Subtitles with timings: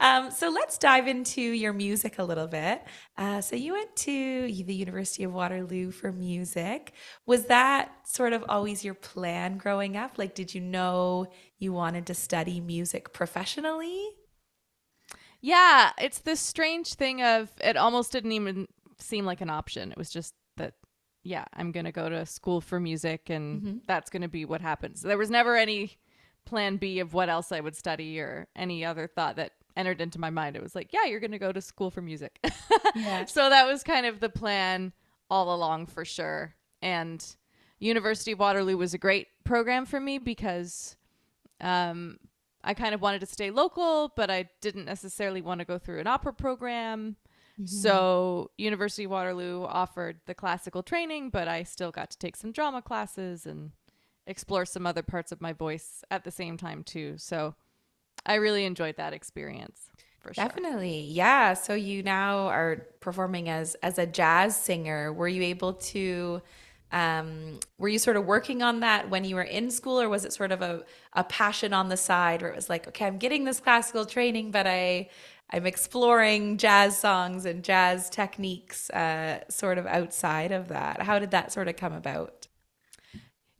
[0.00, 2.82] Um, so let's dive into your music a little bit.
[3.18, 4.12] Uh, so you went to
[4.64, 6.94] the University of Waterloo for music.
[7.26, 10.18] Was that sort of always your plan growing up?
[10.18, 11.26] Like, did you know
[11.58, 14.08] you wanted to study music professionally?
[15.42, 19.90] Yeah, it's this strange thing of it almost didn't even seem like an option.
[19.90, 20.74] It was just that,
[21.22, 23.76] yeah, I'm going to go to school for music and mm-hmm.
[23.86, 25.02] that's going to be what happens.
[25.02, 25.98] There was never any
[26.46, 30.18] plan B of what else I would study or any other thought that entered into
[30.18, 30.56] my mind.
[30.56, 32.38] It was like, yeah, you're going to go to school for music.
[32.94, 33.24] yeah.
[33.24, 34.92] So that was kind of the plan
[35.30, 36.54] all along for sure.
[36.82, 37.24] And
[37.78, 40.96] University of Waterloo was a great program for me because
[41.60, 42.18] um,
[42.62, 46.00] I kind of wanted to stay local, but I didn't necessarily want to go through
[46.00, 47.16] an opera program.
[47.60, 47.66] Mm-hmm.
[47.66, 52.52] So University of Waterloo offered the classical training, but I still got to take some
[52.52, 53.72] drama classes and
[54.26, 57.14] explore some other parts of my voice at the same time too.
[57.18, 57.54] So
[58.26, 59.80] I really enjoyed that experience.
[60.20, 60.44] For sure.
[60.44, 61.00] Definitely.
[61.00, 61.54] Yeah.
[61.54, 65.12] So you now are performing as as a jazz singer.
[65.12, 66.42] Were you able to
[66.92, 70.24] um, were you sort of working on that when you were in school, or was
[70.24, 73.18] it sort of a, a passion on the side where it was like, okay, I'm
[73.18, 75.08] getting this classical training, but I
[75.50, 81.02] I'm exploring jazz songs and jazz techniques uh, sort of outside of that.
[81.02, 82.39] How did that sort of come about?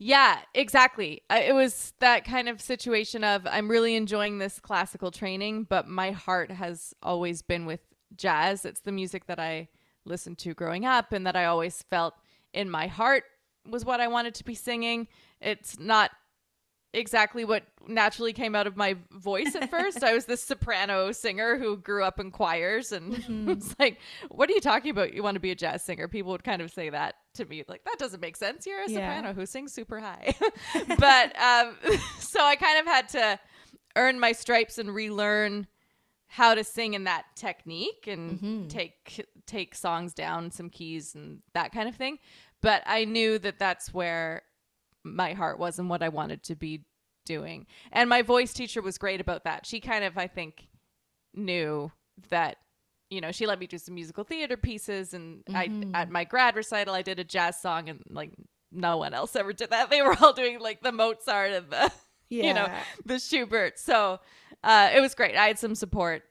[0.02, 1.22] Yeah, exactly.
[1.28, 6.10] It was that kind of situation of I'm really enjoying this classical training, but my
[6.10, 7.80] heart has always been with
[8.16, 8.64] jazz.
[8.64, 9.68] It's the music that I
[10.06, 12.14] listened to growing up and that I always felt
[12.54, 13.24] in my heart
[13.68, 15.06] was what I wanted to be singing.
[15.38, 16.12] It's not
[16.92, 20.02] exactly what naturally came out of my voice at first.
[20.02, 23.50] I was this soprano singer who grew up in choirs and mm-hmm.
[23.50, 25.14] it's like, what are you talking about?
[25.14, 26.08] You want to be a jazz singer?
[26.08, 28.66] People would kind of say that to me, like, that doesn't make sense.
[28.66, 29.16] You're a yeah.
[29.16, 30.34] soprano who sings super high.
[30.98, 31.76] but um,
[32.18, 33.38] so I kind of had to
[33.96, 35.66] earn my stripes and relearn
[36.26, 38.68] how to sing in that technique and mm-hmm.
[38.68, 42.18] take take songs down some keys and that kind of thing.
[42.62, 44.42] But I knew that that's where
[45.04, 46.84] my heart was and what I wanted to be
[47.26, 47.66] doing.
[47.92, 49.66] And my voice teacher was great about that.
[49.66, 50.68] She kind of, I think,
[51.34, 51.92] knew
[52.30, 52.56] that
[53.08, 55.94] you know she let me do some musical theater pieces and mm-hmm.
[55.94, 58.30] i at my grad recital i did a jazz song and like
[58.72, 61.92] no one else ever did that they were all doing like the mozart and the
[62.28, 62.44] yeah.
[62.46, 62.68] you know
[63.04, 64.20] the schubert so
[64.62, 66.22] uh, it was great i had some support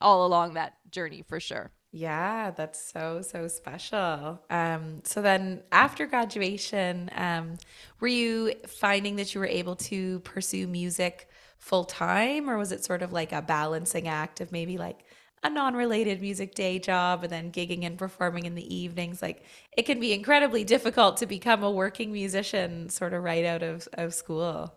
[0.00, 4.40] all along that journey for sure yeah, that's so so special.
[4.48, 7.56] Um, so then after graduation, um,
[7.98, 11.28] were you finding that you were able to pursue music
[11.58, 15.04] full time, or was it sort of like a balancing act of maybe like
[15.42, 19.20] a non-related music day job and then gigging and performing in the evenings?
[19.20, 19.44] Like
[19.76, 23.88] it can be incredibly difficult to become a working musician sort of right out of,
[23.94, 24.72] of school.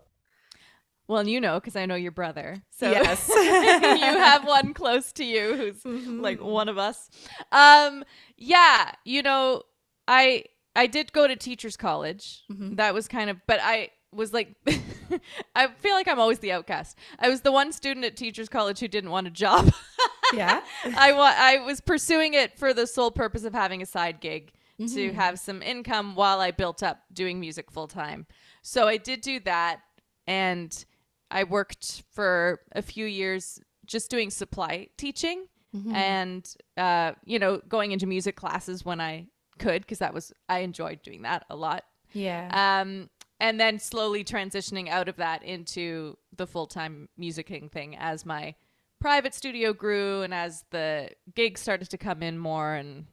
[1.06, 2.62] Well, you know, because I know your brother.
[2.70, 6.20] So yes, you have one close to you who's mm-hmm.
[6.20, 7.10] like one of us.
[7.52, 8.04] Um,
[8.36, 9.62] yeah, you know,
[10.08, 10.44] I
[10.74, 12.42] I did go to teachers college.
[12.50, 12.76] Mm-hmm.
[12.76, 14.54] That was kind of, but I was like,
[15.56, 16.98] I feel like I'm always the outcast.
[17.18, 19.72] I was the one student at teachers college who didn't want a job.
[20.34, 20.62] yeah,
[20.96, 24.52] I wa- I was pursuing it for the sole purpose of having a side gig
[24.80, 24.94] mm-hmm.
[24.94, 28.26] to have some income while I built up doing music full time.
[28.62, 29.80] So I did do that,
[30.26, 30.84] and
[31.30, 35.94] I worked for a few years just doing supply teaching mm-hmm.
[35.94, 39.26] and uh, you know going into music classes when I
[39.58, 41.84] could because that was I enjoyed doing that a lot.
[42.12, 42.48] Yeah.
[42.52, 48.24] Um, and then slowly transitioning out of that into the full time musicking thing as
[48.24, 48.54] my
[49.00, 53.06] private studio grew and as the gigs started to come in more and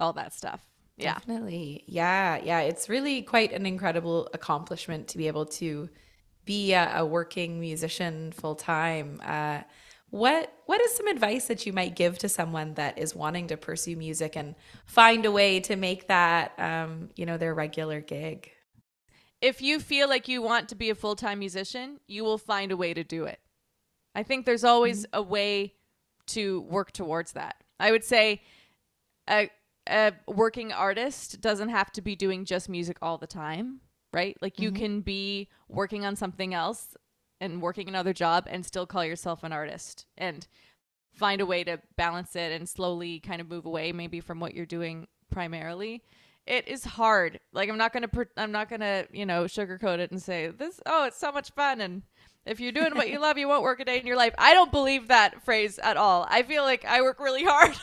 [0.00, 0.60] all that stuff.
[0.96, 1.14] Yeah.
[1.14, 1.84] Definitely.
[1.86, 2.40] Yeah.
[2.42, 2.60] Yeah.
[2.60, 5.88] It's really quite an incredible accomplishment to be able to
[6.48, 9.20] be a, a working musician full time.
[9.22, 9.60] Uh,
[10.08, 13.58] what what is some advice that you might give to someone that is wanting to
[13.58, 14.54] pursue music and
[14.86, 18.50] find a way to make that um, you know their regular gig?
[19.42, 22.72] If you feel like you want to be a full time musician, you will find
[22.72, 23.40] a way to do it.
[24.14, 25.18] I think there's always mm-hmm.
[25.18, 25.74] a way
[26.28, 27.62] to work towards that.
[27.78, 28.40] I would say
[29.28, 29.50] a,
[29.86, 33.80] a working artist doesn't have to be doing just music all the time
[34.12, 34.36] right?
[34.40, 34.82] Like you mm-hmm.
[34.82, 36.96] can be working on something else
[37.40, 40.46] and working another job and still call yourself an artist and
[41.12, 44.54] find a way to balance it and slowly kind of move away maybe from what
[44.54, 46.02] you're doing primarily.
[46.46, 47.40] It is hard.
[47.52, 50.48] Like I'm not going to I'm not going to, you know, sugarcoat it and say
[50.48, 52.02] this oh, it's so much fun and
[52.46, 54.34] if you're doing what you love, you won't work a day in your life.
[54.38, 56.26] I don't believe that phrase at all.
[56.30, 57.74] I feel like I work really hard.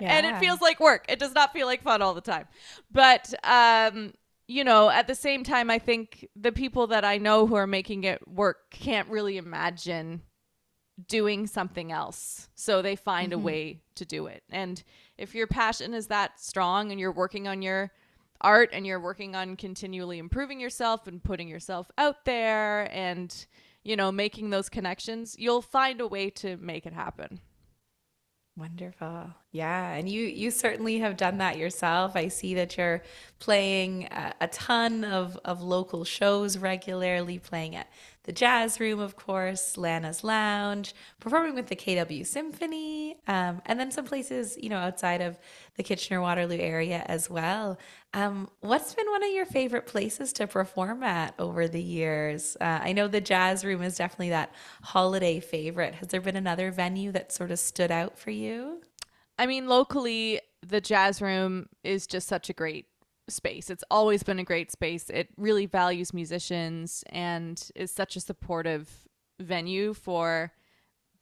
[0.00, 0.12] yeah.
[0.16, 1.04] And it feels like work.
[1.08, 2.46] It does not feel like fun all the time.
[2.92, 4.12] But um
[4.50, 7.68] you know, at the same time, I think the people that I know who are
[7.68, 10.22] making it work can't really imagine
[11.06, 12.48] doing something else.
[12.56, 13.40] So they find Mm-hmm.
[13.40, 14.42] a way to do it.
[14.50, 14.82] And
[15.16, 17.92] if your passion is that strong and you're working on your
[18.40, 23.46] art and you're working on continually improving yourself and putting yourself out there and
[23.84, 27.38] you know making those connections, you'll find a way to make it happen.
[28.56, 29.30] Wonderful.
[29.52, 32.12] Yeah, and you you certainly have done that yourself.
[32.14, 33.02] I see that you're
[33.40, 37.88] playing a, a ton of of local shows regularly, playing at
[38.22, 43.90] the Jazz Room, of course, Lana's Lounge, performing with the KW Symphony, um, and then
[43.90, 45.36] some places, you know, outside of
[45.76, 47.76] the Kitchener Waterloo area as well.
[48.14, 52.56] Um, what's been one of your favorite places to perform at over the years?
[52.60, 55.96] Uh, I know the Jazz Room is definitely that holiday favorite.
[55.96, 58.82] Has there been another venue that sort of stood out for you?
[59.40, 62.84] I mean, locally, the jazz room is just such a great
[63.26, 63.70] space.
[63.70, 65.08] It's always been a great space.
[65.08, 68.90] It really values musicians and is such a supportive
[69.40, 70.52] venue for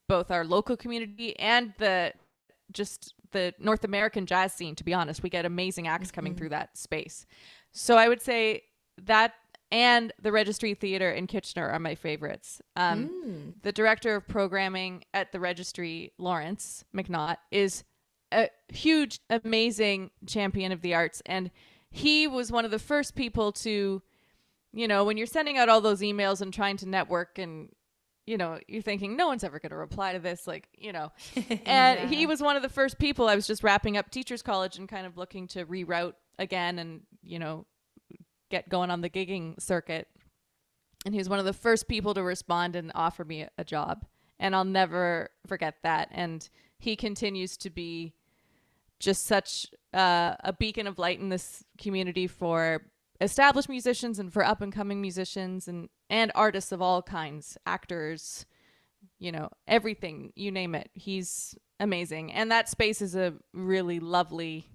[0.08, 2.12] both our local community and the
[2.72, 5.22] just the North American jazz scene, to be honest.
[5.22, 7.24] We get amazing acts coming through that space.
[7.70, 8.64] So I would say
[9.04, 9.34] that
[9.70, 12.60] and the Registry Theater in Kitchener are my favorites.
[12.74, 17.84] Um, The director of programming at the Registry, Lawrence McNaught, is
[18.32, 21.22] a huge, amazing champion of the arts.
[21.26, 21.50] And
[21.90, 24.02] he was one of the first people to,
[24.72, 27.70] you know, when you're sending out all those emails and trying to network and,
[28.26, 30.46] you know, you're thinking, no one's ever going to reply to this.
[30.46, 31.12] Like, you know,
[31.66, 33.28] and he was one of the first people.
[33.28, 37.00] I was just wrapping up teachers college and kind of looking to reroute again and,
[37.22, 37.66] you know,
[38.50, 40.08] get going on the gigging circuit.
[41.04, 44.04] And he was one of the first people to respond and offer me a job.
[44.38, 46.08] And I'll never forget that.
[46.10, 46.48] And
[46.78, 48.14] he continues to be
[49.00, 52.82] just such uh, a beacon of light in this community for
[53.20, 58.46] established musicians and for up and coming musicians and, and artists of all kinds, actors,
[59.18, 60.90] you know, everything, you name it.
[60.94, 62.32] He's amazing.
[62.32, 64.66] And that space is a really lovely,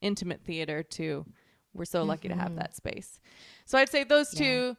[0.00, 1.26] intimate theater, too.
[1.72, 3.20] We're so lucky to have that space.
[3.64, 4.76] So I'd say those two,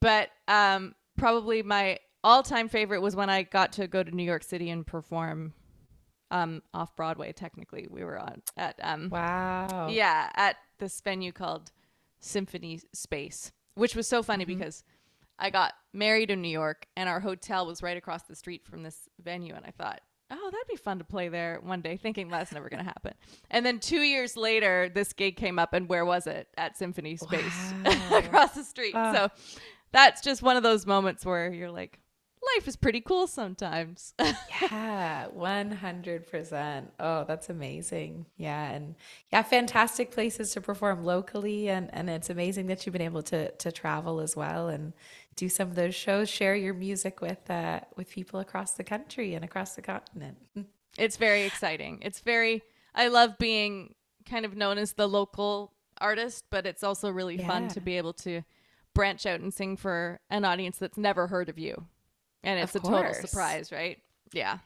[0.00, 4.24] but um, probably my all time favorite was when I got to go to New
[4.24, 5.54] York City and perform
[6.30, 7.32] um, off Broadway.
[7.32, 9.88] Technically, we were on at um, Wow.
[9.90, 11.70] yeah at this venue called
[12.20, 14.58] Symphony Space, which was so funny Mm-hmm.
[14.58, 14.84] because
[15.38, 18.82] I got married in New York and our hotel was right across the street from
[18.82, 20.00] this venue, and I thought.
[20.30, 23.14] Oh, that'd be fun to play there one day, thinking that's never going to happen.
[23.50, 26.48] And then two years later, this gig came up, and where was it?
[26.58, 28.18] At Symphony Space Wow.
[28.18, 28.92] across the street.
[28.94, 29.14] Ah.
[29.14, 29.30] So
[29.90, 31.98] that's just one of those moments where you're like,
[32.58, 34.14] life is pretty cool sometimes.
[34.70, 36.86] Yeah, 100%.
[36.98, 38.26] Oh, that's amazing.
[38.36, 38.96] Yeah, and
[39.32, 43.50] yeah, fantastic places to perform locally and and it's amazing that you've been able to
[43.52, 44.92] to travel as well and
[45.36, 49.34] do some of those shows, share your music with uh with people across the country
[49.34, 50.38] and across the continent.
[50.98, 52.00] it's very exciting.
[52.02, 52.62] It's very,
[52.94, 53.94] I love being
[54.28, 58.12] kind of known as the local artist, but it's also really fun to be able
[58.14, 58.42] to
[58.94, 61.86] branch out and sing for an audience that's never heard of you.
[62.44, 63.98] And it's Of a total surprise, right?
[64.32, 64.58] Yeah.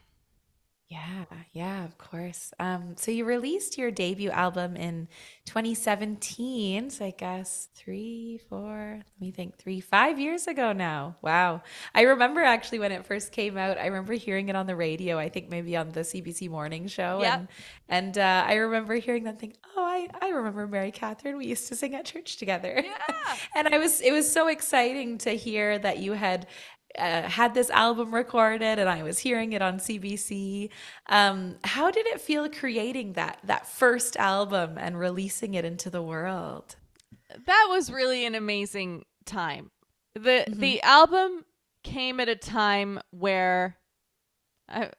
[0.93, 2.53] Yeah, yeah, of course.
[2.59, 5.07] Um, so you released your debut album in
[5.45, 6.91] 2017.
[6.91, 11.15] So I guess three, four, let me think, three, five years ago now.
[11.23, 11.63] Wow.
[11.95, 15.17] I remember actually when it first came out, I remember hearing it on the radio,
[15.17, 17.21] I think maybe on the CBC morning show.
[17.21, 17.33] Yep.
[17.33, 17.47] And,
[17.89, 21.37] and uh, I remember hearing that thing, oh, I, I remember Mary Catherine.
[21.37, 22.83] We used to sing at church together.
[22.83, 23.35] Yeah.
[23.55, 26.45] and I was, it was so exciting to hear that you had
[26.97, 30.69] uh, had this album recorded and I was hearing it on CBC.
[31.07, 36.01] Um, how did it feel creating that that first album and releasing it into the
[36.01, 36.75] world?
[37.47, 39.71] that was really an amazing time.
[40.13, 40.59] The Mm-hmm.
[40.59, 41.45] the album
[41.83, 43.77] came at a time where
[44.69, 44.91] I,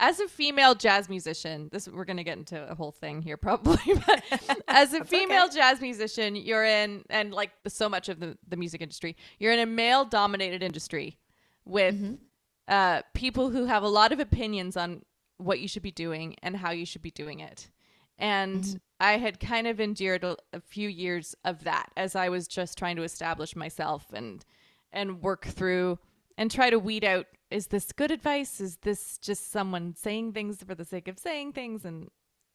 [0.00, 3.36] as a female jazz musician, this we're going to get into a whole thing here
[3.36, 4.22] probably, but
[4.68, 8.80] as a female jazz musician, you're in and like so much of the the music
[8.80, 11.18] industry, you're in a male dominated industry
[11.64, 12.14] with Mm-hmm.
[12.68, 15.02] uh, people who have a lot of opinions on
[15.38, 17.70] what you should be doing and how you should be doing it.
[18.18, 22.46] And I had kind of endured a, a few years of that as I was
[22.46, 24.44] just trying to establish myself and
[24.92, 25.98] and work through
[26.38, 28.60] and try to weed out is this good advice?
[28.60, 31.84] Is this just someone saying things for the sake of saying things?
[31.84, 32.10] And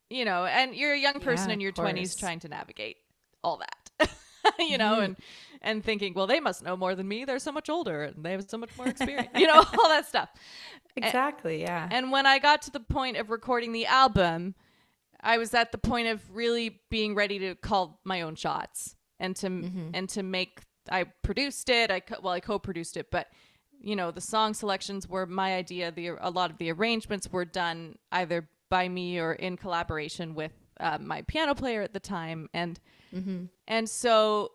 [0.09, 1.85] you know, and you're a young person Yeah, in your course.
[1.85, 2.97] twenties trying to navigate
[3.41, 4.09] all that.
[4.59, 5.03] you know, mm-hmm.
[5.03, 5.17] and
[5.61, 7.23] and thinking, well, they must know more than me.
[7.23, 9.29] They're so much older and they have so much more experience.
[9.35, 10.29] you know, all that stuff.
[10.97, 11.61] Exactly.
[11.61, 11.87] Yeah.
[11.89, 14.55] And when I got to the point of recording the album,
[15.21, 19.33] I was at the point of really being ready to call my own shots and
[19.37, 19.89] to mm-hmm.
[19.93, 20.59] and to make.
[20.91, 21.89] I produced it.
[21.89, 23.27] I co- well, I co-produced it, but
[23.81, 25.91] you know, the song selections were my idea.
[25.91, 30.51] The a lot of the arrangements were done either by me or in collaboration with
[30.79, 32.79] uh, my piano player at the time, and
[33.15, 33.45] Mm-hmm.
[33.67, 34.51] and so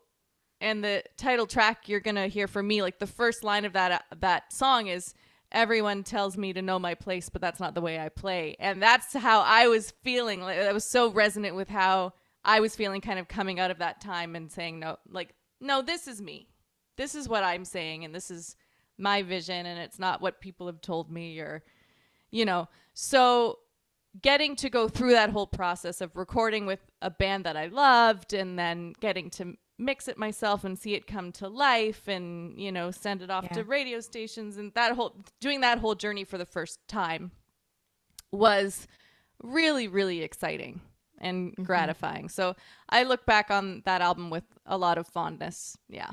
[0.61, 4.05] and the title track you're gonna hear from me, like the first line of that
[4.21, 5.13] that song is
[5.51, 8.57] everyone tells me to know my place, but that's not the way I play.
[8.61, 10.41] And that's how I was feeling.
[10.41, 12.13] Like that was so resonant with how
[12.45, 15.83] I was feeling kind of coming out of that time and saying no like no,
[15.83, 16.49] this is me.
[16.97, 18.55] This is what I'm saying and this is
[18.99, 21.63] my vision and it's not what people have told me or
[22.31, 22.69] you know.
[22.95, 23.59] So
[24.21, 28.33] getting to go through that whole process of recording with a band that I loved
[28.33, 32.71] and then getting to mix it myself and see it come to life and you
[32.71, 33.55] know send it off Yeah.
[33.55, 37.33] to radio stations and that whole doing that whole journey for the first time
[38.31, 38.87] was
[39.43, 40.81] really really exciting
[41.19, 41.65] and mm-hmm.
[41.65, 42.55] gratifying so
[42.89, 46.11] i look back on that album with a lot of fondness yeah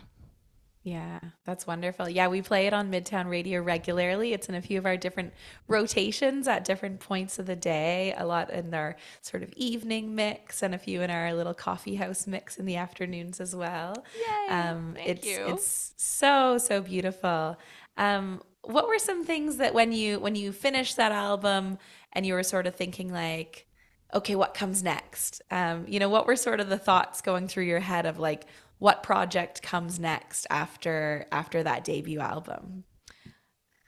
[0.83, 2.09] Yeah, that's wonderful.
[2.09, 4.33] Yeah, we play it on Midtown Radio regularly.
[4.33, 5.31] It's in a few of our different
[5.67, 10.63] rotations at different points of the day, a lot in our sort of evening mix
[10.63, 14.03] and a few in our little coffee house mix in the afternoons as well.
[14.15, 15.45] Yay, Um, thank it's you.
[15.49, 17.57] it's so so beautiful.
[17.97, 21.77] Um, what were some things that when you when you finished that album
[22.13, 23.67] and you were sort of thinking like,
[24.15, 25.43] okay, what comes next?
[25.51, 28.45] Um, you know, what were sort of the thoughts going through your head of like
[28.81, 32.83] what project comes next after after that debut album?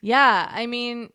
[0.02, 1.10] Yeah, I mean,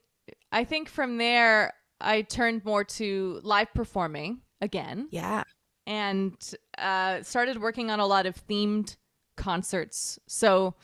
[0.51, 5.45] I think from there I turned more to live performing again Yeah.
[5.87, 6.35] and
[6.77, 8.97] uh, started working on a lot of themed
[9.37, 10.19] concerts.
[10.27, 10.75] So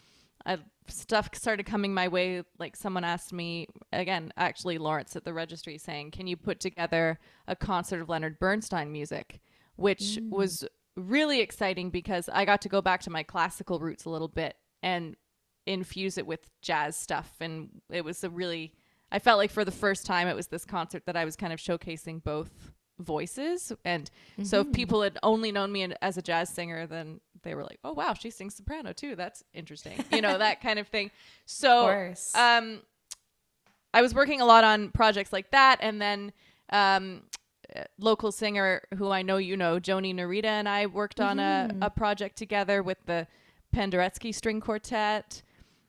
[0.47, 2.45] uh, stuff started coming my way.
[2.61, 7.19] Like someone asked me again, actually Lawrence at the registry, saying, "Can you put together
[7.49, 9.41] a concert of Leonard Bernstein music?"
[9.77, 10.65] Which was
[10.97, 14.57] really exciting because I got to go back to my classical roots a little bit
[14.83, 15.17] and
[15.67, 18.73] infuse it with jazz stuff, and it was a really
[19.11, 21.53] I felt like for the first time it was this concert that I was kind
[21.53, 22.51] of showcasing both
[22.99, 23.73] voices.
[23.85, 24.11] And
[24.43, 27.79] so if people had only known me as a jazz singer then they were like
[27.85, 29.15] oh wow she sings soprano too.
[29.17, 31.11] That's interesting you know that kind of thing.
[31.47, 31.87] So
[32.35, 32.81] um
[33.93, 35.79] i was working a lot on projects like that.
[35.81, 36.33] And then
[36.71, 37.23] um
[37.99, 41.91] local singer who i know you know joni narita and i worked on a, a
[41.91, 43.27] project together with the
[43.75, 45.43] penderecki string quartet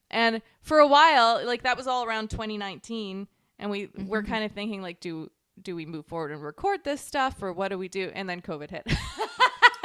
[0.10, 3.28] and for a while like that was all around 2019
[3.60, 5.30] and we we're kind of thinking like do
[5.62, 8.42] do we move forward and record this stuff or what do we do and then
[8.42, 8.86] covid hit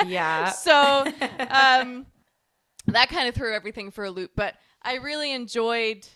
[0.07, 0.51] yeah.
[0.51, 0.73] so
[1.51, 2.07] um,
[2.87, 4.33] that kind of threw everything for a loop.
[4.37, 6.07] But I really enjoyed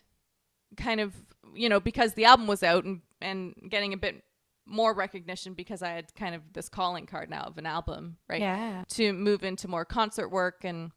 [0.76, 1.14] kind of
[1.54, 4.24] you know because the album was out and and getting a bit
[4.66, 8.40] more recognition because I had kind of this calling card now of an album, right?
[8.40, 8.84] Yeah.
[8.88, 10.90] To move into more concert work and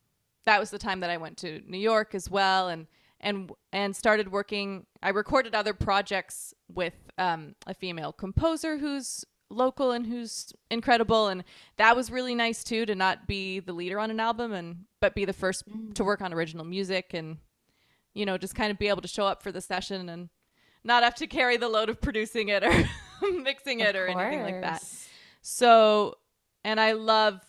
[0.46, 2.88] that was the time that I went to New York as well and
[3.20, 9.92] and and started working I recorded other projects with um, a female composer who's local
[9.92, 11.44] and who's incredible and
[11.78, 15.16] that was really nice too to not be the leader on an album and but
[15.16, 17.38] be the first to work on original music and
[18.14, 20.30] you know just kind of be able to show up for the session and
[20.84, 22.72] not have to carry the load of producing it or
[23.44, 24.84] mixing it or anything like that
[25.50, 26.18] so,
[26.66, 27.40] and I love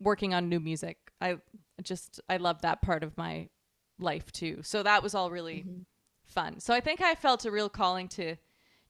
[0.00, 0.96] working on new music.
[1.20, 1.36] I
[1.82, 3.50] just I love that part of my
[3.98, 4.60] life too.
[4.62, 5.82] So that was all really mm-hmm.
[6.24, 6.60] fun.
[6.60, 8.36] So I think I felt a real calling to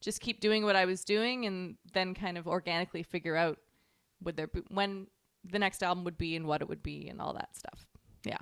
[0.00, 3.58] just keep doing what I was doing and then kind of organically figure out
[4.22, 5.08] would there be when
[5.44, 7.84] the next album would be and what it would be and all that stuff.
[8.24, 8.38] Yeah.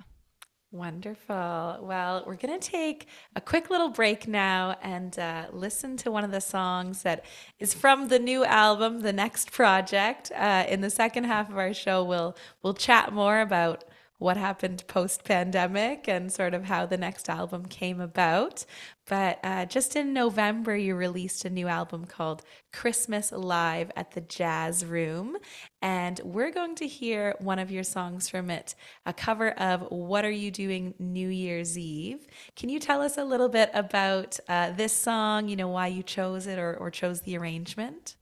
[0.73, 1.79] Wonderful.
[1.81, 6.23] Well, we're going to take a quick little break now and uh, listen to one
[6.23, 7.25] of the songs that
[7.59, 10.31] is from the new album, The Next Project.
[10.33, 13.83] Uh, in the second half of our show, we'll we'll chat more about
[14.21, 18.63] what happened post pandemic and sort of how the next album came about.
[19.07, 24.21] But uh, just in November, you released a new album called Christmas Live at the
[24.21, 25.37] Jazz Room.
[25.81, 28.75] And we're going to hear one of your songs from it,
[29.07, 32.27] a cover of What Are You Doing New Year's Eve.
[32.55, 36.03] Can you tell us a little bit about uh, this song, you know, why you
[36.03, 38.17] chose it or, or chose the arrangement?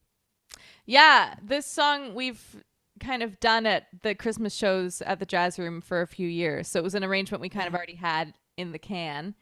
[0.86, 2.64] Yeah, this song we've
[3.00, 6.68] kind of done at the Christmas shows at the Jazz Room for a few years.
[6.68, 9.36] So it was an arrangement we kind of already had in the can.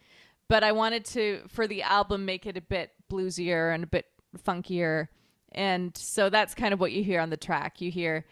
[0.47, 4.05] But I wanted to, for the album, make it a bit bluesier and a bit
[4.45, 5.07] funkier.
[5.51, 7.81] And so that's kind of what you hear on the track.
[7.81, 8.25] You hear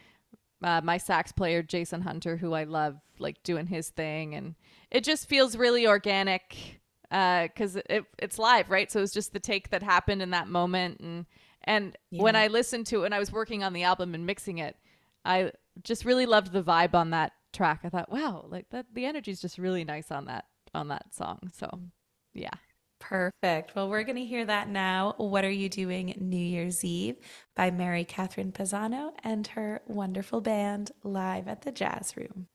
[0.62, 4.34] uh, my sax player, Jason Hunter, who I love, like doing his thing.
[4.34, 4.54] And
[4.90, 6.80] it just feels really organic
[7.10, 8.90] because it, it's live, right?
[8.90, 11.00] So it's just the take that happened in that moment.
[11.00, 11.26] And,
[11.64, 14.58] and when I listened to it, when I was working on the album and mixing
[14.58, 14.76] it,
[15.26, 15.52] I
[15.82, 17.80] just really loved the vibe on that track.
[17.84, 21.14] I thought, wow, like that the energy is just really nice on that on that
[21.14, 21.50] song.
[21.52, 21.80] So,
[22.34, 22.50] yeah.
[22.98, 23.74] Perfect.
[23.76, 25.14] Well, we're going to hear that now.
[25.18, 27.16] What Are You Doing New Year's Eve
[27.54, 32.46] by Mary Catherine Pazzano and her wonderful band live at the Jazz Room.